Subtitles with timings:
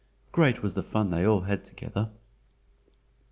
[0.31, 2.09] Great was the fun they all had together.